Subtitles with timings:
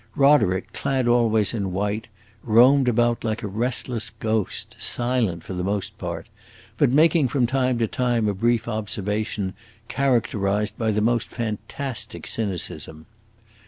[0.15, 2.07] Roderick, clad always in white,
[2.43, 6.25] roamed about like a restless ghost, silent for the most part,
[6.77, 9.53] but making from time to time a brief observation,
[9.89, 13.05] characterized by the most fantastic cynicism.